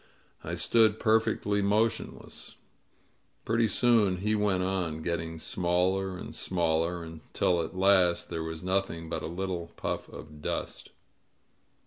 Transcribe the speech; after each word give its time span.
I 0.43 0.55
stood 0.55 0.99
perfectly 0.99 1.61
motionless. 1.61 2.55
Pretty 3.45 3.67
soon 3.67 4.17
he 4.17 4.33
went 4.33 4.63
on, 4.63 5.03
getting 5.03 5.37
smaller 5.37 6.17
and 6.17 6.33
smaller, 6.33 7.03
until 7.03 7.61
at 7.61 7.77
last 7.77 8.31
there 8.31 8.41
was 8.43 8.63
nothing 8.63 9.09
but 9.09 9.21
a 9.21 9.27
little 9.27 9.67
puff 9.75 10.09
of 10.09 10.41
dust. 10.41 10.89